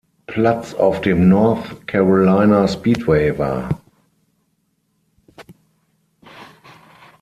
Platz 0.25 0.73
auf 0.73 1.01
dem 1.01 1.29
North 1.29 1.85
Carolina 1.85 2.67
Speedway 2.67 3.37
war. 3.37 3.79